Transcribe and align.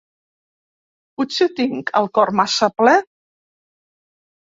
Potser 1.19 1.49
tinc 1.61 1.93
el 2.01 2.11
cor 2.19 2.35
massa 2.43 2.73
ple? 2.83 2.99